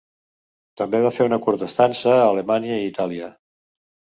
També 0.81 1.01
va 1.03 1.11
fer 1.17 1.27
una 1.31 1.39
curta 1.47 1.67
estança 1.73 2.15
a 2.15 2.25
Alemanya 2.33 2.81
i 2.81 2.89
Italià. 2.93 3.29